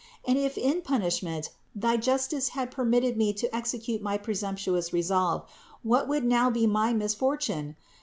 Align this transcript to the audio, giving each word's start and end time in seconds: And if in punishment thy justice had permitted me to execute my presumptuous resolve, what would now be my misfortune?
And 0.25 0.35
if 0.35 0.57
in 0.57 0.81
punishment 0.81 1.51
thy 1.75 1.95
justice 1.95 2.49
had 2.57 2.71
permitted 2.71 3.17
me 3.17 3.33
to 3.33 3.55
execute 3.55 4.01
my 4.01 4.17
presumptuous 4.17 4.91
resolve, 4.91 5.45
what 5.83 6.07
would 6.07 6.23
now 6.25 6.49
be 6.49 6.65
my 6.65 6.91
misfortune? 6.91 7.75